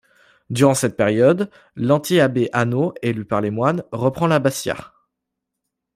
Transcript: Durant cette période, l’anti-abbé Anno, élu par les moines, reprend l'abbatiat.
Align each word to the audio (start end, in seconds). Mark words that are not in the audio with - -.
Durant 0.49 0.73
cette 0.73 0.97
période, 0.97 1.51
l’anti-abbé 1.75 2.49
Anno, 2.53 2.95
élu 3.03 3.23
par 3.23 3.39
les 3.39 3.51
moines, 3.51 3.83
reprend 3.91 4.25
l'abbatiat. 4.25 4.91